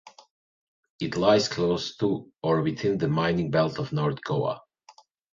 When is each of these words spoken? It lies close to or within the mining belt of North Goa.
It 0.99 1.15
lies 1.15 1.47
close 1.47 1.95
to 1.97 2.31
or 2.41 2.63
within 2.63 2.97
the 2.97 3.07
mining 3.07 3.51
belt 3.51 3.77
of 3.77 3.93
North 3.93 4.19
Goa. 4.23 4.63